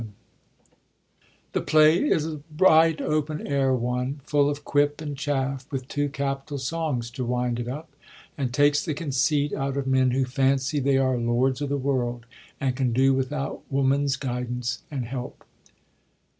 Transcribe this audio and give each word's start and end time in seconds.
77 1.53 1.53
THE 1.53 1.59
COMEDY 1.59 1.59
OF 1.59 1.59
ERRORS 1.61 1.65
The 1.67 1.71
play 1.71 2.15
is 2.15 2.25
a 2.33 2.37
bright 2.51 3.01
open 3.01 3.45
air 3.45 3.71
one, 3.75 4.19
full 4.23 4.49
of 4.49 4.65
quip 4.65 4.99
and 4.99 5.15
chaff, 5.15 5.67
with 5.71 5.87
two 5.87 6.09
capital 6.09 6.57
songs 6.57 7.11
to 7.11 7.23
wind 7.23 7.59
it 7.59 7.67
up, 7.67 7.87
and 8.35 8.51
takes 8.51 8.83
the 8.83 8.95
conceit 8.95 9.53
out 9.53 9.77
of 9.77 9.85
men 9.85 10.09
who 10.09 10.25
fancy 10.25 10.79
they 10.79 10.97
are 10.97 11.19
lords 11.19 11.61
of 11.61 11.69
the 11.69 11.77
world, 11.77 12.25
and 12.59 12.75
can 12.75 12.93
do 12.93 13.13
without 13.13 13.61
woman's 13.69 14.15
guidance 14.15 14.81
and 14.89 15.05
help. 15.05 15.45